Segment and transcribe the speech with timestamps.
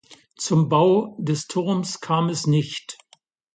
[0.35, 2.97] Zum Bau des Turms kam es nicht.